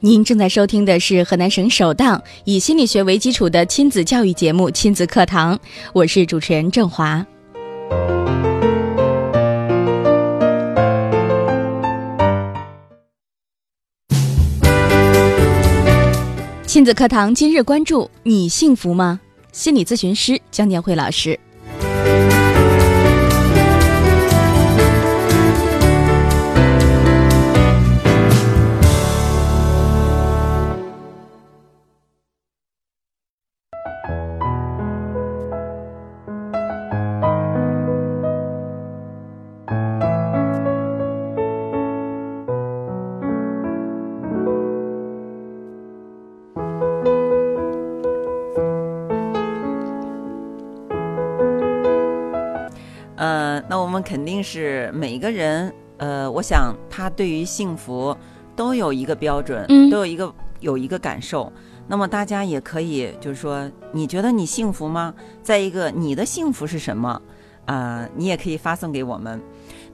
[0.00, 5.56] 您正在收听的是河南省首档以心理学为基础的亲子教育节目《亲子课堂》，
[5.94, 7.26] 我是主持人郑华。
[16.66, 19.18] 亲子课堂今日关注：你幸福吗？
[19.50, 21.40] 心理咨询师江建慧老师。
[54.96, 58.16] 每一个人，呃，我想他对于幸福
[58.56, 61.52] 都有一个标准，嗯都有一个有一个感受。
[61.86, 65.14] 那么大家也可以就是说，你觉得你幸福吗？
[65.42, 67.20] 再一个，你的幸福是什么？
[67.66, 69.40] 啊、你也可以发送给我们。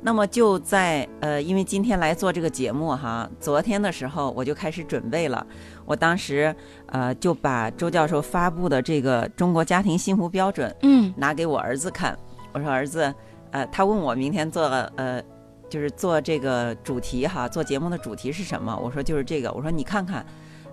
[0.02, 5.46] 那么就在呃，因为今天来做这个节目哈，昨天的时候我就开始准备了。
[5.86, 6.54] 我当时
[6.86, 12.18] 呃就把周教授发布的这个《中国家庭幸福标准》嗯拿给我儿子看，
[12.52, 13.14] 我说儿子，
[13.52, 14.64] 呃，他问我明天做
[14.96, 15.22] 呃，
[15.70, 18.76] 就是做这个主题哈，做节目的主题是什么？
[18.82, 20.26] 我说就是这个，我说你看看，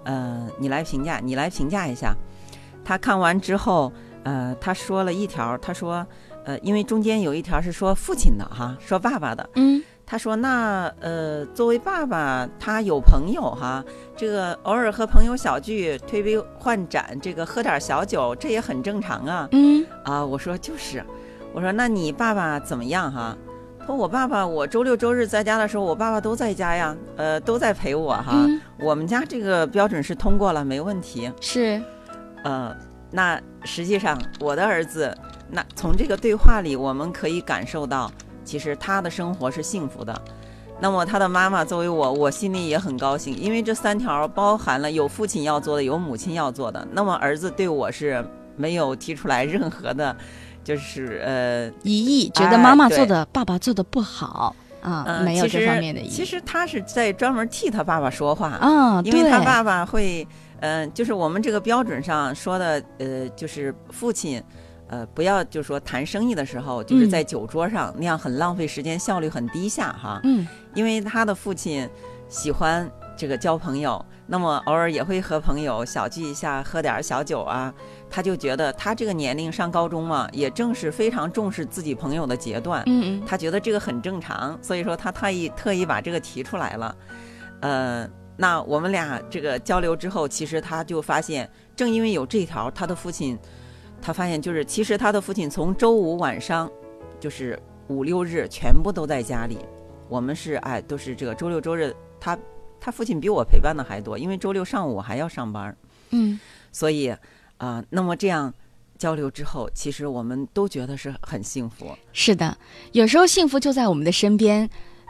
[0.04, 2.16] 呃，你来评价，你来评价一下。
[2.84, 3.92] 他看完之后，
[4.24, 6.06] 呃，他说了一条，他说，
[6.46, 13.86] 呃，因为中间有一条是说父亲的哈，说爸爸的，嗯他说：“那呃，作为爸爸，他有朋友哈，
[14.18, 19.48] 这个偶尔和朋友小聚，推杯换盏，这个喝点小酒，这也很正常啊。
[19.52, 21.06] 嗯啊，我说就是，
[21.54, 23.36] 我说那你爸爸怎么样哈？
[23.80, 28.32] 他说我爸爸，我周六周日在家的时候，我爸爸都在家呀，呃，都在陪我哈。
[28.33, 31.32] 嗯，我们家这个标准是通过了，没问题。
[31.42, 31.82] 是
[32.43, 32.76] 呃，
[33.11, 35.15] 那实际上我的儿子，
[35.49, 38.11] 那从这个对话里，我们可以感受到，
[38.43, 40.21] 其实他的生活是幸福的。
[40.80, 46.88] 那么他的妈妈作为我，我心里也很高兴，因为这三条包含了有父亲要做的，有母亲要做的。
[46.92, 48.23] 那么儿子对我是
[48.55, 50.15] 没有提出来任何的，
[50.64, 56.09] 就是呃疑义，觉得哎妈妈做的、爸爸做的不好啊，呃，没有这方面的疑义。
[56.09, 60.27] 其实他是在专门替他爸爸说话啊，因为他爸爸会，
[60.61, 64.42] 嗯、就是我们这个标准上说的，呃，就是父亲，
[64.87, 70.20] 呃，不要就说谈生意的时候，就是嗯在酒桌上、那样很浪费时间，效率很低下哈。
[70.23, 71.89] 嗯因为他的父亲
[72.30, 77.73] 喜欢这个交朋友，那么偶尔也会和朋友小聚一下，喝点儿小酒啊。
[78.09, 82.81] 他就觉得他这个年龄上高中嘛，也正是非常重视自己朋友的阶段。
[82.87, 86.95] 嗯嗯他觉得这个很正常，所以说他特意特意把这个提出来了。
[87.61, 93.37] 呃，那我们俩这个交流之后，其实他就发现，正因为有这条，他的父亲，
[94.02, 96.70] 他发现就是其实他的父亲从周五晚上，
[97.20, 97.59] 就是
[97.89, 99.59] 五六日全部都在家里。
[100.08, 102.37] 我们是哎都是这个周六周日，他
[102.80, 105.76] 他父亲比我陪伴的还多，因为周六上午还要上班。
[106.11, 106.39] 嗯
[106.71, 107.15] 所以
[107.59, 108.52] 啊、那么这样
[108.97, 111.95] 交流之后，其实我们都觉得是很幸福。
[112.11, 112.58] 是的，
[112.92, 114.67] 有时候幸福就在我们的身边，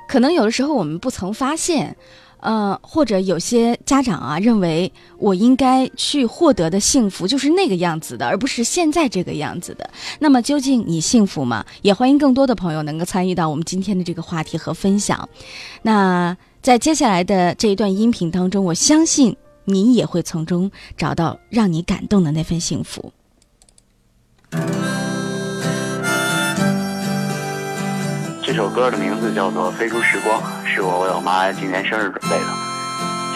[0.07, 1.95] 可能有的时候我们不曾发现。
[2.41, 9.89] 呃，或者有些家长啊认为我应该去获得的幸福就是那个样子的，而不是现在这个样子的。
[10.19, 11.65] 那么究竟你幸福吗？
[11.81, 15.27] 也欢迎更多的朋友能够参与到我们今天的这个话题和分享。
[15.81, 19.35] 那在接下来的这一段音频当中，我相信
[19.73, 23.13] 你也会从中找到让你感动的那份幸福。
[28.43, 32.45] 这首歌的名字叫做《飞出时光》，是我为我妈今年生日准备的。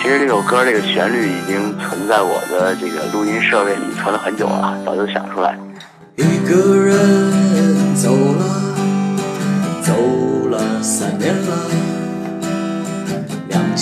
[0.01, 5.57] 其实这首歌这个旋律已经存在我的这个录音设备里存了很久了，早就想出来。
[6.17, 7.22] 一个人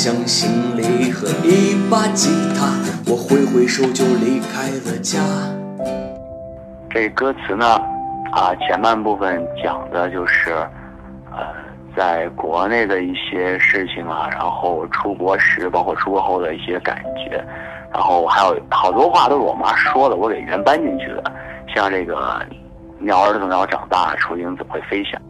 [0.02, 2.28] 箱行李和一把吉
[2.58, 2.74] 他，
[3.06, 5.20] 我挥挥手就离开了家。
[6.90, 7.68] 这歌词呢，
[8.34, 10.54] 啊，前半部分讲的就是，
[11.32, 11.46] 呃，
[11.96, 17.40] 在国内的一些事情啊，然后出国时，包括出国后的一些感觉，
[17.94, 21.32] 然后还有好多话都是我妈说的，我给原搬进去的，
[21.76, 22.44] 像这个
[22.98, 25.22] “鸟儿总要长大，雏鹰总会飞翔”。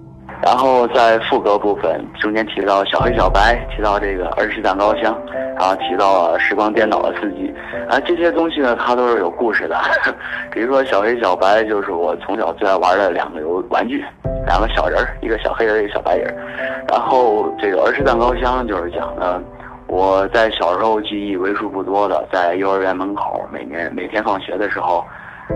[0.44, 5.16] 然后在副歌部分中间提到小黑小白，提到这个儿时蛋糕香，
[5.58, 7.54] 然后提到了时光颠倒的四季，
[7.88, 9.78] 啊，这些东西呢，它都是有故事的。
[10.52, 14.04] 比如说小黑小白，就是我从小最爱玩的两个游玩具，
[14.48, 16.36] 两个小人儿，一个小黑人，一个小白人。
[16.90, 19.40] 然后这个儿时蛋糕香就是讲的
[19.88, 25.06] 我在小时候记忆为数不多的，在幼儿园门口每年每天放学的时候，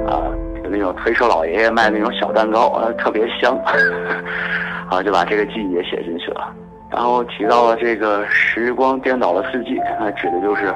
[0.07, 0.29] 啊，
[0.65, 3.55] 有那种推车老爷爷卖那种小蛋糕，啊，特别香。
[4.89, 6.53] 啊，就把这个记忆也写进去了，
[6.91, 10.71] 然后提到了这个时光颠倒的四季，那指的就是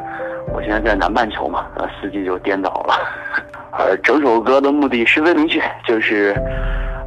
[0.51, 2.95] 我现在在南半球嘛，呃，四季就颠倒了。
[3.71, 6.35] 而整首歌的目的十分明确，就是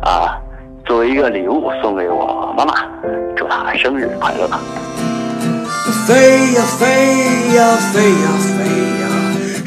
[0.01, 0.39] 啊，
[0.85, 2.75] 作为一个礼物送给我妈妈，
[3.37, 4.47] 祝她生日快乐。
[6.07, 6.87] 飞呀飞
[7.57, 8.52] 呀飞呀飞呀，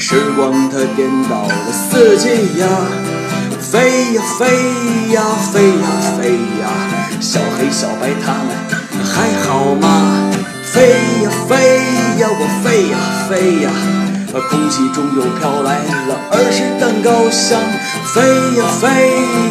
[0.07, 2.67] 时光它颠倒了四季呀，
[3.59, 4.45] 飞呀飞
[5.11, 6.69] 呀飞呀飞呀。
[7.19, 8.53] 小黑小白他们
[9.03, 10.29] 还好吗？
[10.63, 10.91] 飞
[11.23, 11.55] 呀飞
[12.19, 12.95] 呀，我飞呀
[13.27, 13.71] 飞呀，
[14.47, 17.59] 空气中又飘来了儿时蛋糕香。
[18.13, 18.21] 飞
[18.59, 18.85] 呀飞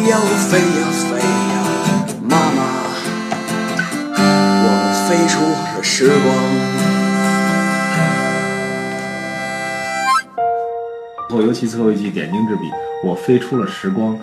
[0.09, 1.19] 呀，我飞呀飞
[1.51, 1.55] 呀，
[2.29, 2.63] 妈妈，
[4.63, 6.74] 我们飞出了时光。
[11.35, 12.71] 后尤其最后一句点睛之笔，
[13.03, 14.17] 我飞出了时光。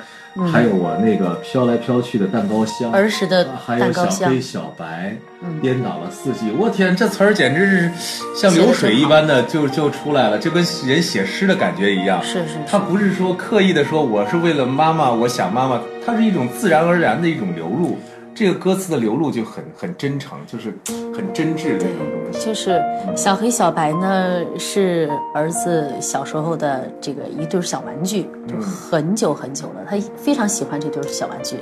[0.51, 5.15] 还有我那个飘来飘去的蛋糕香，儿时的蛋糕香，还有小黑小白，
[5.61, 6.51] 颠倒了四季。
[6.59, 7.91] 我天，这词儿简直是
[8.35, 12.23] 像流水一般的就就出来了，就跟人写诗的感觉一样。
[12.23, 17.99] 是是，他不是说刻意的说我是为了妈妈，我想妈妈，它是一种自然而然的一种流露。
[18.35, 20.75] 这个歌词的流露就很很真诚，就是
[21.15, 22.47] 很真挚的那种东西。
[22.47, 22.83] 就是
[23.15, 29.85] 小黑小白呢，是儿子小时候的这个一对小玩具，就很久很久了。
[29.87, 31.57] 他非常喜欢这对小玩具，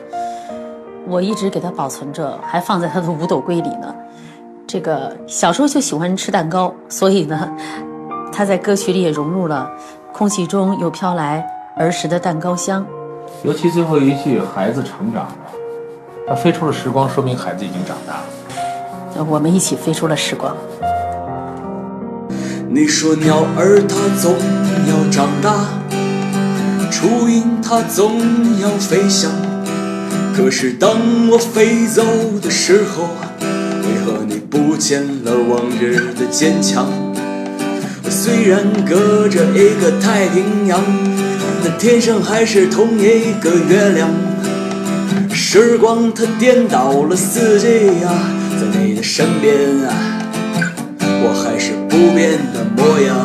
[1.08, 3.93] 我一直给他保存着，还放在他的五斗柜里呢。
[4.64, 7.52] 这个小时候就喜欢吃蛋糕，所以呢，
[8.32, 9.69] 他在歌曲里也融入了
[10.12, 11.44] 空气中又飘来
[11.76, 12.87] 儿时的蛋糕香。
[13.43, 15.50] 尤其最后一句，孩子成长了。
[16.30, 18.12] 他飞出了时光，说明孩子已经长大
[19.18, 19.24] 了。
[19.24, 20.56] 我们一起飞出了时光。
[22.68, 24.36] 你说鸟儿它总
[24.86, 25.66] 要长大，
[26.88, 28.20] 雏鹰它总
[28.60, 29.28] 要飞翔。
[30.32, 30.92] 可是当
[31.30, 32.04] 我飞走
[32.40, 33.08] 的时候，
[33.82, 36.86] 为何你不见了往日的坚强？
[38.08, 40.80] 虽然隔着一个太平洋，
[41.64, 44.08] 但天上还是同一个月亮。
[45.52, 48.08] 时光它颠倒了四季呀，
[48.61, 49.52] 在你的身边
[49.85, 49.91] 啊，
[51.25, 53.17] 我还是不变的模样。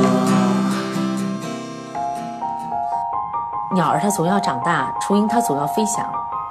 [3.75, 6.03] 鸟儿它总要长大，雏鹰它总要飞翔。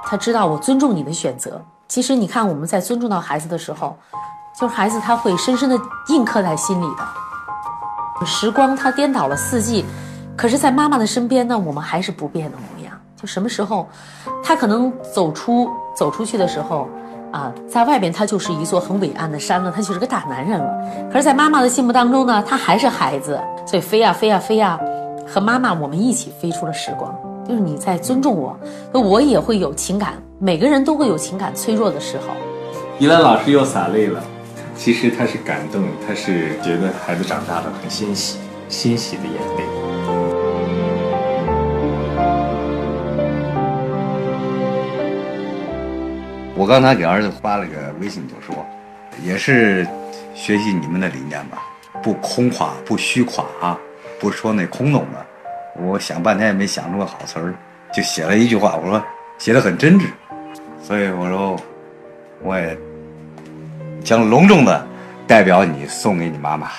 [0.05, 1.61] 它知道我尊重你的选择。
[1.89, 3.97] 其实你看，我们在尊重到孩子的时候，
[4.57, 5.77] 就是孩子他会深深的
[6.07, 8.25] 印刻在心里的。
[8.25, 9.83] 时光它颠倒了四季，
[10.37, 12.74] 可是，在妈妈的身边呢，我们还是不变的模样。
[13.21, 13.87] 就什么时候，
[14.43, 16.87] 他可能走出走出去的时候，
[17.31, 21.09] 啊，在外边他就是一座很伟岸的山了，他就是个大男人了。
[21.11, 23.39] 可是，在妈妈的心目当中呢，他还是孩子。
[23.65, 24.79] 所以飞呀飞呀飞呀，
[25.27, 27.13] 和妈妈我们一起飞出了时光。
[27.47, 28.59] 就是你在尊重我，
[28.91, 32.33] 我也会有情感，每个人都会有情感脆弱的时候。
[32.99, 34.23] 依兰老师又洒泪了，
[34.75, 39.94] 其实他是感动，他是觉得孩子长大了很欣喜，欣喜的眼泪。
[46.57, 48.65] 我刚才给儿子发了个微信，就说，
[49.21, 49.85] 也是
[50.33, 51.61] 学习你们的理念吧，
[52.01, 53.77] 不空夸，不虚夸啊，
[54.21, 55.25] 不说那空洞的。
[55.75, 57.53] 我想半天也没想出个好词儿，
[57.93, 59.03] 就写了一句话，我说
[59.37, 60.05] 写的很真挚，
[60.81, 61.59] 所以我说
[62.41, 62.77] 我也
[64.01, 64.87] 将隆重的
[65.27, 66.71] 代表你送给你妈妈。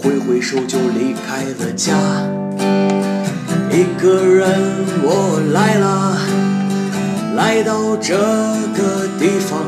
[0.00, 1.94] 挥挥手就离开了家。
[3.70, 4.48] 一个人
[5.02, 6.18] 我来了，
[7.36, 9.60] 来到这个地方，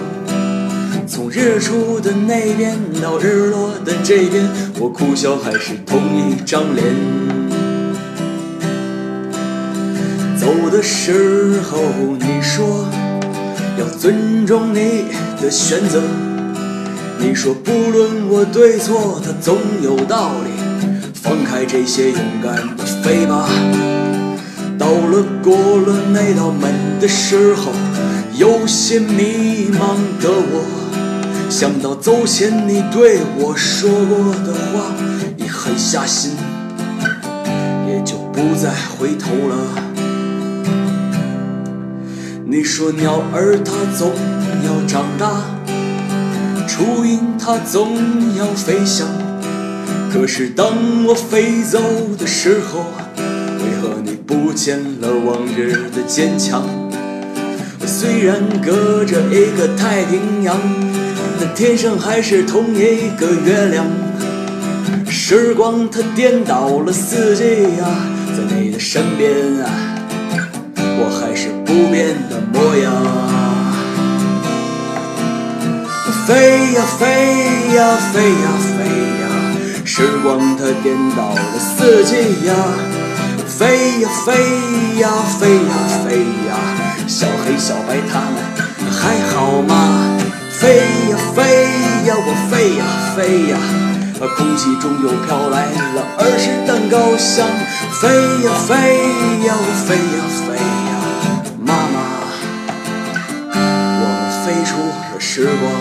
[1.06, 6.86] 从日出的那边到日落的这边，我哭笑还是同一张脸。
[10.36, 11.78] 走的时候
[12.18, 12.88] 你说
[13.78, 15.04] 要尊重你
[15.40, 16.02] 的选择，
[17.20, 20.50] 你说不论我对错，它总有道理。
[21.22, 23.48] 放开这些，勇敢的飞吧。
[24.78, 27.70] 到了过了那道门的时候，
[28.34, 34.94] 有些迷茫的我，想到走前你对我说过的话，
[35.36, 36.32] 一狠下心，
[37.86, 39.54] 也就不再回头了。
[42.46, 44.10] 你说鸟儿它总
[44.64, 45.44] 要长大，
[46.80, 47.94] 雏鹰它总
[48.38, 49.06] 要飞翔，
[50.10, 51.78] 可是当我飞走
[52.18, 52.86] 的时候，
[53.58, 56.62] 为何你不见了往日的坚强？
[57.84, 60.58] 虽然隔着一个太平洋，
[61.38, 63.84] 但天上还是同一个月亮。
[65.06, 67.44] 时光它颠倒了四季
[67.76, 67.84] 呀，
[68.34, 69.30] 在你的身边
[69.62, 69.68] 啊，
[70.78, 73.29] 我还是不变的模样。
[76.30, 78.84] 飞呀飞呀飞呀飞
[79.20, 79.26] 呀，
[79.84, 82.54] 时光它颠倒了四季呀。
[83.48, 84.32] 飞呀飞
[85.00, 85.10] 呀
[85.40, 86.54] 飞呀飞呀，
[87.08, 88.36] 小黑小白它们
[88.92, 90.16] 还好吗？
[90.52, 90.76] 飞
[91.10, 91.64] 呀飞
[92.06, 92.84] 呀我飞呀
[93.16, 93.58] 飞呀，
[94.36, 97.44] 空气中又飘来了儿时蛋糕香。
[98.00, 98.06] 飞
[98.46, 98.74] 呀飞
[99.48, 100.79] 呀我飞呀飞
[104.60, 105.72] 飞出了时光。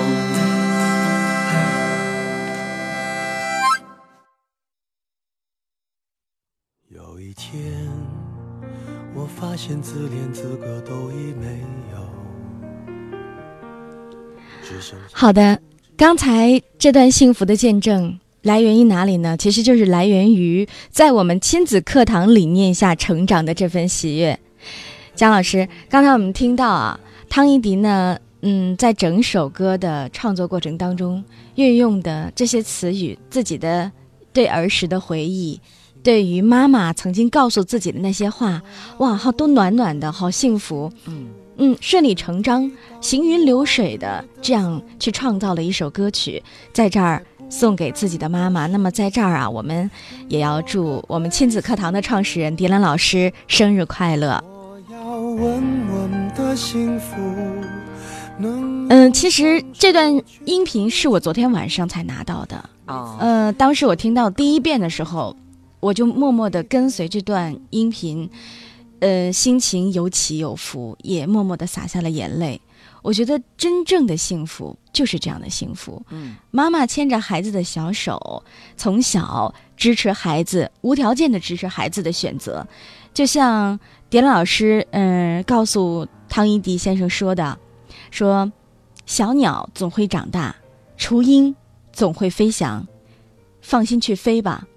[6.87, 7.61] 有一天，
[9.13, 11.97] 我发现自怜资格都已没有，
[15.11, 15.59] 好的，
[15.97, 19.35] 刚才这段幸福的见证来源于哪里呢？
[19.35, 24.39] 其实就是来源于在我们亲子课堂理念下成长的这份喜悦。
[25.15, 31.23] 姜老师，刚才我们听到啊，汤一迪呢，嗯，在整首歌的创作过程当中
[31.55, 33.91] 运用的这些词语，自己的
[34.31, 35.59] 对儿时的回忆。
[36.01, 38.61] 对于妈妈曾经告诉自己的那些话，
[38.99, 40.89] 哇，好都暖暖的，好幸福。
[41.05, 41.27] 嗯
[41.61, 46.41] 嗯，顺理成章、行云流水的这样去创造了一首歌曲，
[46.71, 48.65] 在这儿送给自己的妈妈。
[48.67, 49.91] 那么在这儿啊，我们
[50.29, 54.41] 也要祝我们亲子课堂的创始人迪兰老师生日快乐。
[54.47, 57.58] 我要稳稳的幸福，能
[58.41, 62.69] 嗯，其实这段音频是我昨天晚上才拿到的。
[62.87, 65.35] 哦，呃，当时我听到第一遍的时候，
[65.79, 68.29] 我就默默的跟随这段音频，
[68.99, 72.59] 呃，心情有起有伏，也默默的洒下了眼泪。
[73.01, 76.01] 我觉得真正的幸福就是这样的幸福。
[76.09, 78.43] 嗯妈妈牵着孩子的小手，
[78.75, 82.67] 从小支持孩子，无条件的支持孩子的选择，
[83.13, 83.79] 就像
[84.09, 87.57] 点老师，嗯、告诉汤一迪先生说的，
[88.11, 88.51] 说
[89.05, 90.55] 小鸟总会长大，
[90.97, 91.55] 雏鹰
[91.91, 92.85] 总会飞翔，
[93.61, 94.67] 放心去飞吧。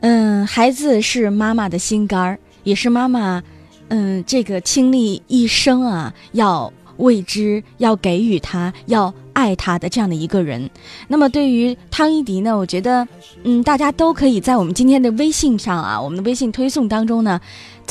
[0.00, 3.42] 嗯，孩子是妈妈的心肝儿，也是妈妈，
[3.88, 10.68] 嗯，这个倾力一生啊，要为之，要给予他，要爱他的这样的一个人。
[11.08, 13.06] 那么对于汤一迪呢，我觉得，
[13.44, 17.40] 嗯，大家都可以在我们今天的微信上啊，我们的微信推送当中呢，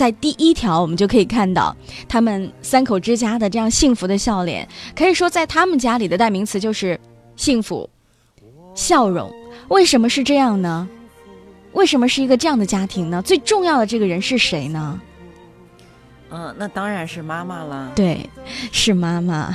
[0.01, 1.75] 在第一条我们就可以看到
[2.10, 4.67] 他们三口之家的这样幸福的笑脸。
[4.96, 7.00] 可以说，在他们家里的代名词就是
[7.36, 7.88] 幸福、
[8.74, 9.31] 笑容。
[9.67, 10.89] 为什么是这样呢？
[11.74, 13.22] 为什么是一个这样的家庭呢？
[13.22, 15.00] 最重要的这个人是谁呢？
[16.31, 17.91] 嗯，那当然是妈妈了。
[17.96, 18.27] 对，
[18.72, 19.53] 是妈妈。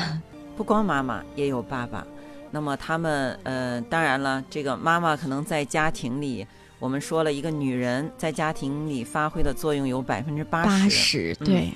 [0.57, 2.07] 不光妈妈，也有爸爸。
[2.53, 6.47] 那么他们，呃，当然了，这个妈妈可能在家庭里，
[6.87, 10.91] 我们说了一个女人在家庭里发挥的作用有百分之八八十。
[10.91, 11.45] 十，嗯。
[11.45, 11.73] 对，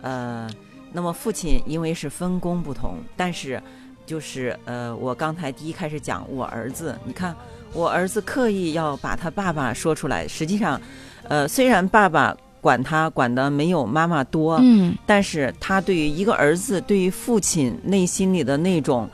[0.00, 0.50] 呃，
[0.90, 3.62] 那么父亲因为是分工不同，但是
[4.06, 7.36] 就是呃，我刚才第一开始讲我儿子，你看
[7.74, 10.80] 我儿子刻意要把他爸爸说出来，实际上，
[11.24, 19.06] 呃，虽然爸爸管他管的没有妈妈多，嗯，但是他对于一个儿子，对于父亲内心里的那种，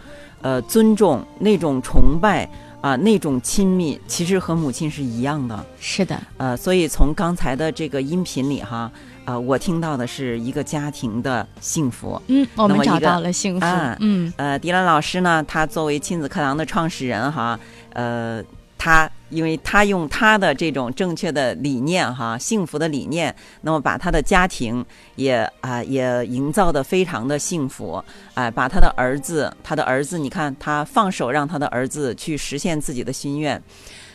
[0.43, 2.49] 呃，尊重、那种崇拜
[2.81, 5.65] 啊、那种亲密，其实和母亲是一样的。
[5.79, 8.91] 是的，呃，所以从刚才的这个音频里哈，
[9.27, 12.21] 呃，我听到的是一个家庭的幸福。
[12.29, 17.59] 嗯，我们找到了幸福，啊嗯，呃，迪兰老师呢，他作为亲子课堂的创始人哈，
[17.93, 18.43] 呃，
[18.83, 24.83] 他因为他用他的这种正确的理念哈，幸福的理念，那么把他的家庭
[25.17, 33.63] 也啊、也营造的非常的幸福，哎、把他的儿子，他的儿子，你看他放手让他的儿子去实现自己的心愿。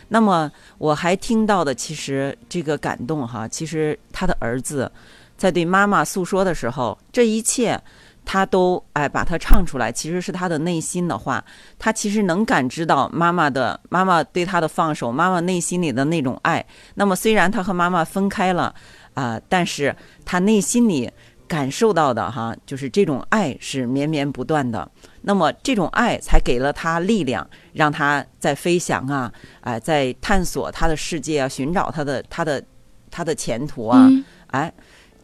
[0.08, 4.90] 那么我还听到的，其实这个感动哈，其实他的儿子
[5.38, 7.80] 在对妈妈诉说的时候，这一切
[8.26, 11.42] 他都哎把它唱出来，其实是他的内心的话，
[11.78, 16.66] 他其实能感知到妈妈的妈妈对他的放手，妈妈内心里的那种爱。
[16.96, 18.74] 那么虽然他和妈妈分开了
[19.14, 21.10] 啊、但是他内心里
[21.48, 24.86] 感受到的哈，就是这种爱是绵绵不断的。
[25.22, 32.62] 那么这种爱才给了他力量，让他在飞翔啊，哎、在探索他的世界啊，寻找他的他的
[33.10, 34.70] 他的前途啊，嗯哎，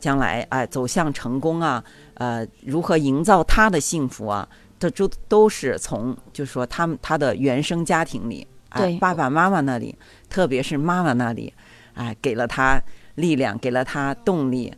[0.00, 9.94] 将来哎走向成功啊，呃，如何营造他的幸福啊，这都都是从就是说他们他的原生家庭里，哎对，爸爸妈妈那里，
[10.28, 11.52] 特别是妈妈那里，
[11.94, 12.80] 哎，给了他
[13.14, 14.72] 力量，给了他动力，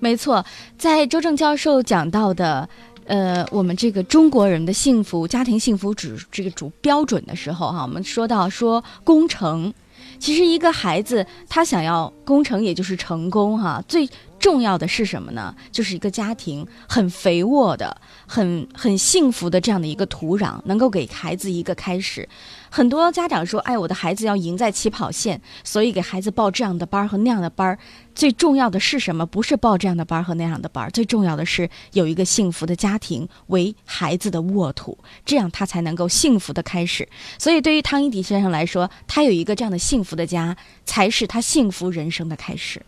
[0.00, 0.44] 没错，
[0.76, 2.68] 在周正教授讲到的，
[3.06, 9.72] 呃，我们这个中国人的幸福、家庭幸福指这个主标准的时候，哈，我们说到说功成，
[10.18, 14.08] 其实一个孩子他想要功成，也就是成功，哈，最
[14.44, 15.56] 重要的是什么呢？
[15.72, 17.96] 就是一个家庭很肥沃的、
[18.26, 22.28] 很很幸福的这样的一个土壤，能够给孩子一个开始。
[22.68, 27.78] 很多家长说：“哎，我的孩子要赢在起跑线，所以给孩子报这样的班儿和那样的班儿。
[28.14, 29.24] 最重要的是什么？
[29.24, 37.08] 不是报这样的班儿和那样的班儿，最重要的是有一个幸福的家庭为孩子的沃土，这样他才能够幸福的开始。
[37.38, 42.82] 所以，对于汤一迪先生来说，他有一个这样的幸福的家，才是他幸福人生的开始。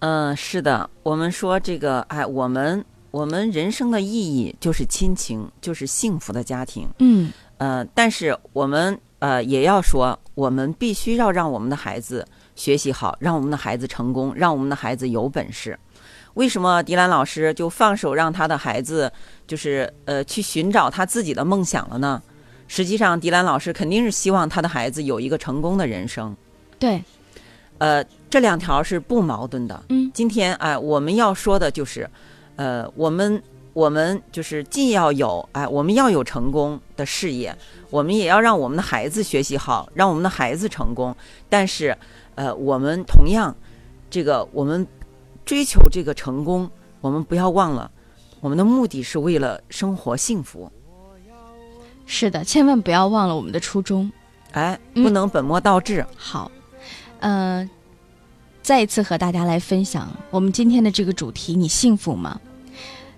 [0.00, 6.88] 嗯，是的，我们说这个，哎，我们我们人生的意义就是亲情，就是幸福的家庭。
[6.98, 12.26] 嗯，呃，但是我们呃也要说，我们必须要让我们的孩子
[12.56, 15.78] 学习好，让我们的孩子成功，让我们的孩子有本事。
[16.34, 19.12] 为什么迪兰老师就放手让他的孩子
[19.46, 22.22] 就是呃去寻找他自己的梦想了呢？
[22.68, 26.34] 实际上，迪兰老师肯定是希望他的孩子有一个成功的人生。
[26.78, 27.02] 对，
[27.80, 29.82] 呃，这两条是不矛盾的。
[29.88, 32.08] 嗯，今天哎、我们要说的就是，
[32.56, 37.56] 呃，我们我们就是既要有哎、我们要有成功的事业，
[37.88, 41.16] 我们也要让我们的孩子学习好，让我们的孩子成功。
[41.48, 41.96] 但是，
[42.34, 43.56] 呃，我们同样，
[44.10, 44.86] 这个我们
[45.46, 47.90] 追求这个成功，我们不要忘了，
[48.40, 50.70] 我们的目的是为了生活幸福。
[52.04, 54.12] 是的，千万不要忘了我们的初衷。
[54.52, 56.04] 哎，嗯不能本末倒置。
[56.16, 56.50] 好，
[57.20, 57.68] 呃，
[58.62, 62.40] 再一次和大家来分享我们今天的这个主题：你幸福吗？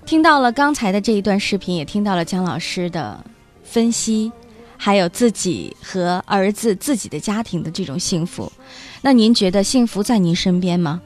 [0.04, 3.24] 听到了刚才的这一段视频，也听到了姜老师的
[3.62, 4.30] 分析，
[4.76, 8.50] 还有自己和儿子、自己的家庭的这种幸福。
[9.00, 11.00] 那您觉得幸福在您身边吗？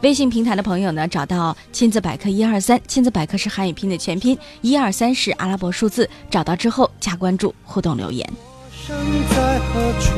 [0.00, 8.26] 微信平台的朋友呢，找到亲子百科一二三，亲子百科是汉语拼的全拼，一二三是阿拉伯数字，找到之后加关注，互动留言。
[8.72, 8.96] 身
[9.30, 10.10] 在何处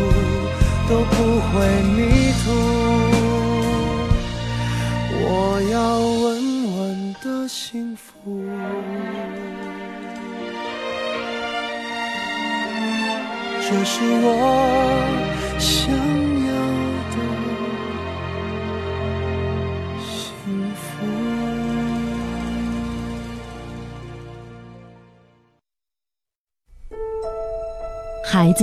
[0.89, 2.45] 都不会迷途。
[5.19, 5.27] 我
[5.73, 6.25] 要稳
[6.79, 6.79] 稳
[7.23, 8.05] 的幸福。
[13.69, 14.27] 这是我
[15.59, 15.93] 想
[16.47, 16.51] 要
[17.11, 17.17] 的
[20.01, 20.07] 幸
[20.75, 20.85] 福。
[28.25, 28.63] 孩子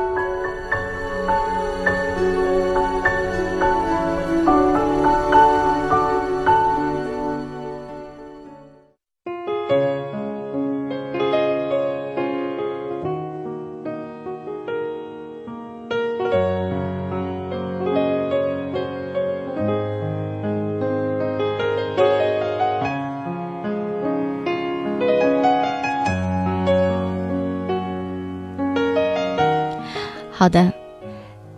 [30.41, 30.73] 好的，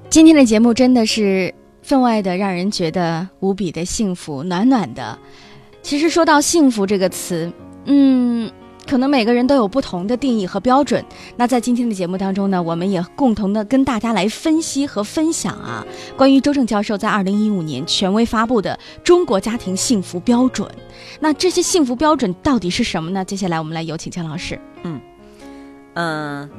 [0.10, 5.18] 今天的节目真的是分外的让人觉得无比的幸福，暖暖的。
[5.82, 7.50] 其实说到幸福这个词，
[7.86, 8.52] 嗯，
[8.86, 11.02] 可能每个人都有不同的定义和标准。
[11.38, 20.70] 那在今天的节目当中呢，我们也共同的跟大家来分析和分享啊，关于周正教授在二零一五年权威发布的中国家庭幸福标准。
[21.22, 23.24] 那这些幸福标准到底是什么呢？
[23.24, 24.60] 接下来我们来有请姜老师。
[25.94, 26.50] 嗯，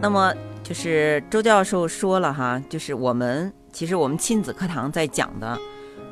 [0.00, 5.58] 那么就是周教授说了哈，就是我们其实我们亲子课堂在讲的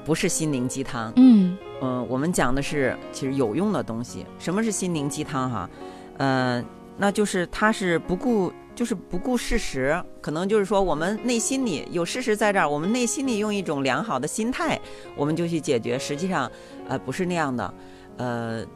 [0.04, 4.26] 不是心灵鸡汤，嗯嗯，我们讲的是其实有用的东西。
[4.38, 5.70] 什么是心灵鸡汤哈？
[6.18, 6.62] 呃，
[6.98, 14.78] 那就是它是不顾就是不顾事实，可能就是说我们内心里有事实在这儿，我们内心里用一种良好的心态，
[15.16, 15.98] 我们就去解决。
[15.98, 16.50] 实际上，
[16.88, 17.74] 呃，不是那样的，
[18.18, 18.66] 呃。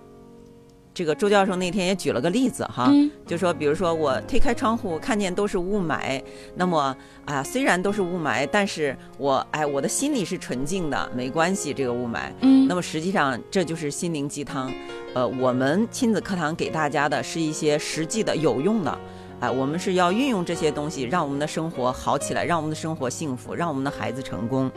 [0.94, 6.22] 这个周教授那天也举了个例子哈，嗯就说，比如说我推开窗户看见都是雾霾，
[6.54, 12.30] 那么啊，虽然都是雾霾，但是我哎，我的心里是纯净的，没关系，这个雾霾。
[12.42, 14.72] 嗯那么实际上这就是心灵鸡汤，
[15.14, 18.98] 呃，我们亲子课堂给大家的是一些实际的、有用的，
[19.40, 24.70] 哎、我们是要运用这些东西，让我们的生活好起来，让我们的生活幸福，让我们的孩子成功。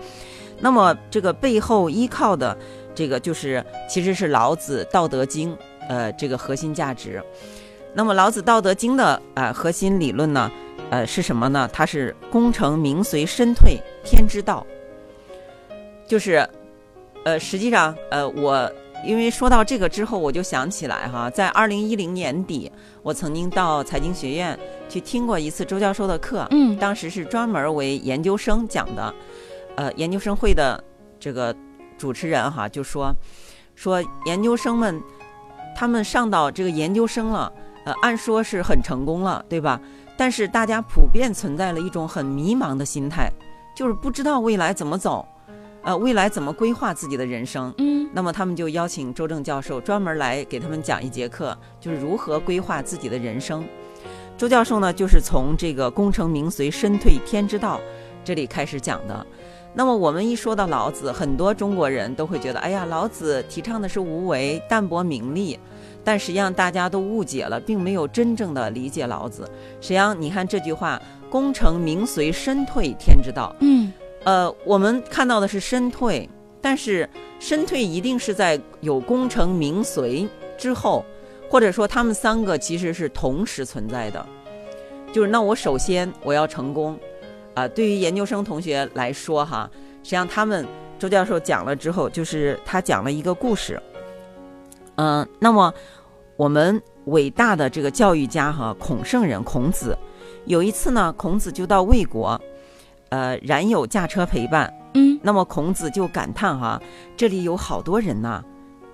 [0.60, 2.58] 那么这个背后依靠的
[2.96, 5.54] 这个就是其实是老子《道德经》
[5.88, 7.24] 呃这个核心价值。
[7.94, 10.52] 那么老子《道德经》的呃核心理论呢，
[10.90, 11.70] 呃是什么呢？
[11.74, 14.66] 它是功成名随身退天之道，
[16.08, 16.48] 就是
[17.24, 18.72] 呃实际上呃我。
[19.06, 22.70] 因为说到这个之后，我就想起来哈，在二零一零年底，
[23.04, 24.58] 我曾经到财经学院
[24.90, 29.14] 去听过一次周教授的课，嗯当时是专门为研究生讲的，
[29.76, 30.84] 呃，研究生会的
[31.20, 31.56] 这个
[31.96, 33.14] 主持人哈就说，
[33.76, 35.00] 说研究生们
[35.78, 37.54] 他们上到这个研究生了，
[37.86, 39.80] 呃，按说是很成功了，对吧？
[40.18, 43.32] 但是大家普遍存在了一种很迷茫的心态，
[43.76, 45.24] 就是不知道未来怎么走，
[45.84, 47.72] 呃，未来怎么规划自己的人生。
[47.78, 53.64] 嗯那么他们就邀请周正教授专门来给他们讲一节课，就是如何规划自己的人生。
[54.36, 57.80] 周教授呢，就是从这个“功成名随，身退天之道”
[58.26, 59.28] 这里开始讲的。
[59.74, 65.60] 那么我们一说到老子，很多中国人都会觉得，哎呀，老子提倡的是无为、淡泊名利，
[66.04, 69.50] 但实际上大家都误解了，并没有真正的理解老子。
[69.80, 71.00] 实际上，你看这句话
[71.30, 76.28] “功成名随，身退天之道”，嗯呃，我们看到的是身退，
[76.60, 77.08] 但是
[77.40, 80.28] 身退一定是在有功成名随
[80.58, 81.06] 之后，
[81.50, 84.26] 或者说他们三个其实是同时存在的。
[85.14, 87.00] 就是那我首先我要成功，
[87.58, 89.68] 啊、对于研究生同学来说哈，
[90.04, 90.64] 实际上他们
[91.00, 93.82] 周教授讲了之后，就是他讲了一个故事。
[94.98, 95.74] 嗯、那么
[96.36, 99.98] 我们伟大的这个教育家哈孔圣人孔子，
[100.46, 102.40] 有一次呢，孔子就到魏国，
[103.10, 106.80] 呃，冉有驾车陪伴，嗯那么孔子就感叹哈，
[107.16, 108.44] 这里有好多人呐，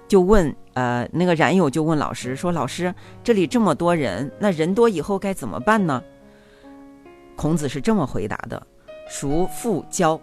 [0.07, 2.95] 就问呃那个冉有就问老师说，老师
[3.25, 6.01] 这里这么多人，那人多以后该怎么办呢？
[7.35, 8.61] 孔子是这么回答的：
[9.09, 10.19] 孰富交，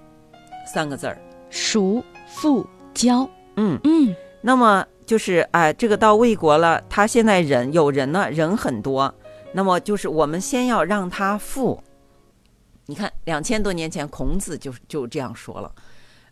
[0.66, 1.20] 三个字儿。
[1.50, 3.28] 孰富交？
[3.56, 9.12] 嗯，嗯那么就是哎、这个到魏国了，他现在人有人呢，人很多，
[9.52, 11.82] 那么就是我们先要让他富。
[12.86, 15.72] 你看，两千多年前孔子就就这样说了，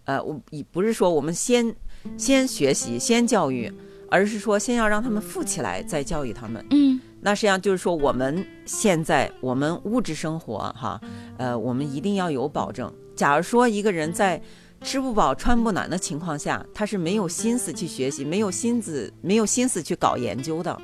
[0.05, 1.75] 呃，我以不是说我们先
[2.17, 3.73] 先学习先教育，
[4.11, 6.65] 而是说先要让他们富起来，再教育他们。
[6.71, 11.01] 嗯那实际上就是说，我们现在我们物质生活哈，
[11.37, 12.93] 呃，我们一定要有保证。
[13.17, 14.41] 假如说一个人在
[14.83, 20.81] 吃不饱穿不暖的情况下，他是没有心思去学习，没有心思没有心思去搞研究的。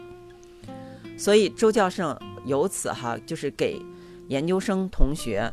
[1.16, 3.81] 所以周教授由此哈，就是给
[4.27, 5.49] 研究生同学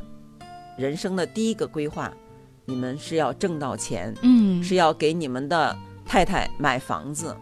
[0.75, 2.11] 人生的第一个规划，
[2.65, 7.37] 你们是要挣到钱，嗯是要给你们的太太买房子。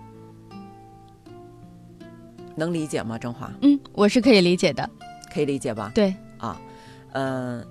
[2.60, 3.18] 能理解吗？
[3.18, 4.88] 郑华嗯，我是可以理解的。
[5.34, 5.92] 可以理解吧？
[5.96, 6.60] 对，啊，
[7.14, 7.64] 呃，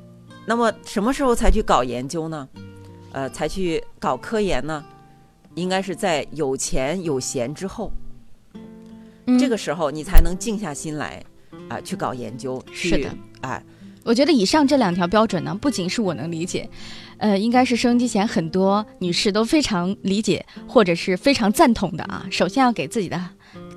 [0.46, 2.48] 那么什么时候才去搞研究呢？
[3.12, 4.84] 呃，才去搞科研呢？
[5.54, 7.90] 应该是在有钱有闲之后，
[9.26, 11.20] 嗯这个时候你才能静下心来
[11.68, 12.62] 啊、去搞研究。
[12.72, 13.60] 去是的，哎，
[14.04, 16.70] 我觉得以上这两条标准呢，不仅是我能理解，
[17.16, 22.24] 呃，应该是收音机前很多女士都非常理解或者是非常赞同的啊。
[22.30, 23.20] 首先要给自己的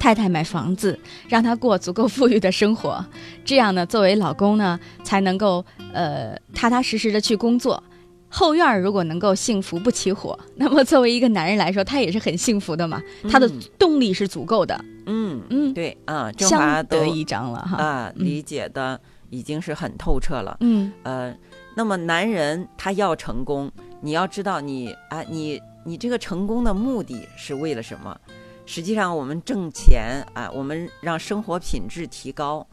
[0.02, 3.06] 太太买房子，让她过足够富裕的生活，
[3.46, 7.82] 这样呢，作为老公呢，才能够呃踏踏实实的去工作。
[8.28, 14.74] 后院儿如果能够幸福不起火， 那么作为一个男人来说，他也是很幸福的嘛，他的嗯动力是足够的，
[15.06, 17.78] 嗯，嗯，对啊，相得益彰了哈。
[17.78, 20.58] 啊，嗯理解的已经是很透彻了。
[20.62, 21.32] 嗯呃，
[21.76, 28.18] 那么男人他要成功，你要知道你啊，你你这个成功的目的是为了什么？
[28.66, 32.66] 实际上我们挣钱啊，我们让生活品质提高，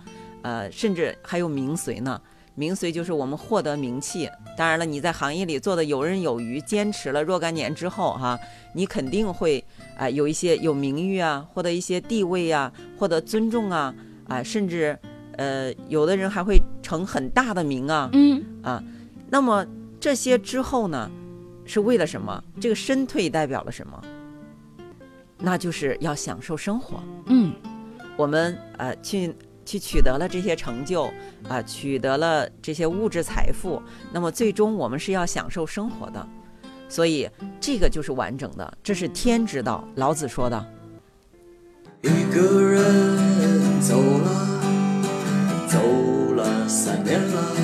[0.43, 2.21] 呃，甚至还有名随呢。
[2.55, 4.29] 名随就是我们获得名气。
[4.57, 8.37] 当然了，你在行业里做的游刃有余，坚持了若干年之后哈、
[8.75, 9.65] 你肯定会
[9.97, 13.95] 啊、有一些有名誉啊，获得一些地位啊，获得尊重啊，
[14.27, 14.99] 啊、甚至
[15.37, 18.83] 呃，有的人还会成很大的名啊，嗯啊，
[19.31, 19.65] 那么
[20.01, 21.09] 这些之后呢，
[21.65, 22.43] 是为了什么？
[22.61, 24.03] 这个身退代表了什么？
[25.39, 27.03] 那就是要享受生活。
[27.27, 27.53] 嗯
[28.17, 31.09] 我们呃去去取得了这些成就
[31.49, 33.81] 啊、取得了这些物质财富，
[34.13, 36.27] 那么最终我们是要享受生活的，
[36.89, 39.87] 所以这个就是完整的，这是天之道。
[39.95, 40.67] 老子说的。
[42.03, 44.61] 一个人走了，
[45.69, 45.79] 走
[46.35, 47.57] 了三年了，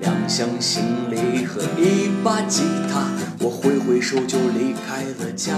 [0.00, 3.08] 两箱行李和一把吉他，
[3.40, 5.54] 我挥挥手就离开了家。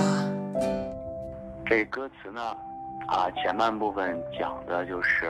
[1.69, 2.41] 这歌词呢，
[3.09, 5.27] 啊，前半部分讲的就是，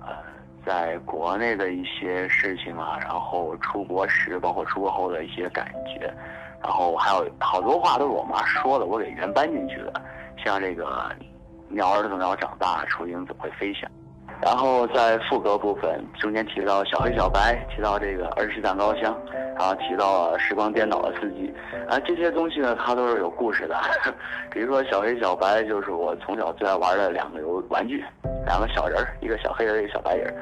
[0.00, 0.16] 呃，
[0.64, 6.12] 在国内的一些事情啊，然后出国时，包括出国后的一些感觉，
[6.62, 10.02] 然后还有好多话都是我妈说的，我给原搬进去的，
[10.42, 11.14] 像这个
[11.68, 13.88] “鸟儿总要长大，雏鹰怎么会飞翔”。
[14.42, 19.14] 然后在副歌部分中间提到小黑小白，提到这个儿时蛋糕香，
[19.58, 21.52] 然后提到了时光颠倒的四季，
[21.88, 23.76] 啊，这些东西呢，它都是有故事的。
[24.50, 28.02] 比如说小黑小白，就是我从小最爱玩的两个游玩具，
[28.46, 30.34] 两个小人儿，一个小黑人，一个小白人。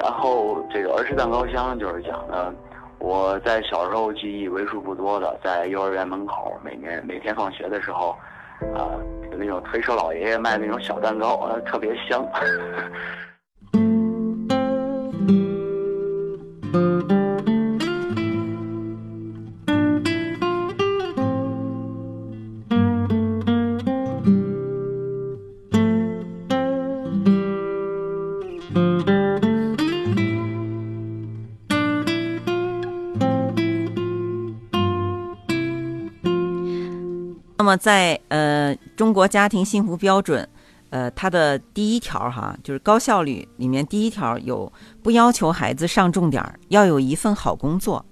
[0.00, 2.52] 然后这个儿时蛋糕香就是讲的
[2.98, 8.16] 我在小时候记忆为数不多的，在幼儿园门口每年每天放学的时候，
[8.74, 8.96] 啊、
[9.30, 12.26] 有那种推车老爷爷卖那种小蛋糕，呃，特别香。
[37.62, 40.48] 那么在呃中国家庭幸福标准，
[40.90, 48.04] 呃它的第一条哈就是高效率里面第一条有不要求孩子上重点，要有一份好工作，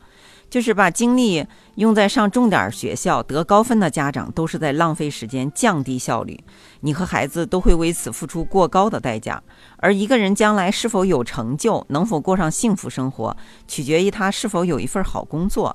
[0.48, 6.38] 就是把精力用在上重点学校得高分的家长都是在浪费时间，降低效率，
[6.82, 9.42] 你和孩子都会为此付出过高的代价。
[9.78, 13.36] 而一个人将来是否有成就，能否过上幸福生活，
[13.66, 15.74] 取决于他是否有一份好工作。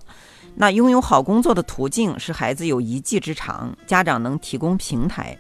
[0.56, 5.38] 那拥有好工作的途径是孩子有一技之长，家长能提供平台。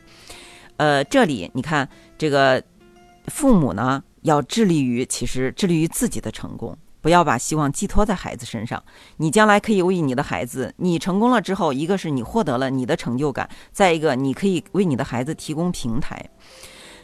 [0.78, 2.62] 呃，这里你看，这个
[3.28, 8.84] 父母呢要致力于，其实致力于自己的成功，不要把希望寄托在孩子身上。
[9.16, 16.30] 你将来可以为你的孩子，你成功了之后，一个是你获得了你的成就感，再一个你可以为你的孩子提供平台。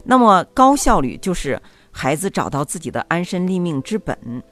[0.03, 4.43] 那么高效率就是孩子找到自己的安身立命之本。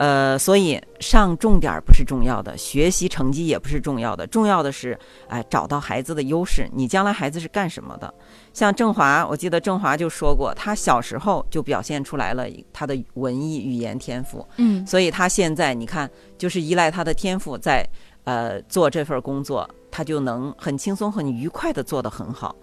[0.00, 6.66] 呃，所以上重点儿不是重要的，学习成绩也不是重要的，重要的是，哎，找到孩子的优势。
[6.72, 8.14] 你将来孩子是干什么的？
[8.54, 17.86] 像郑华，我记得郑华就说过，他小时候就表现出来了他的文艺语言天赋，嗯所以他现在你看，就是依赖他的天赋在
[18.24, 22.56] 呃做这份工作，他就能很轻松、很愉快的做得很好。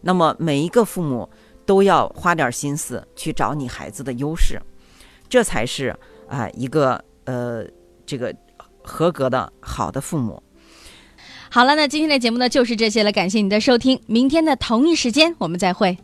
[0.00, 1.28] 那么每一个父母
[1.66, 4.62] 都要花点心思去找你孩子的优势，
[5.28, 5.92] 这才是
[6.28, 7.64] 啊、一个呃
[8.06, 8.34] 这个
[8.82, 10.42] 合格的好的父母。
[11.50, 15.96] 好了，那今天的节目呢就是这些了，感谢你的收听，明天的同一时间我们再会。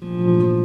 [0.00, 0.61] 嗯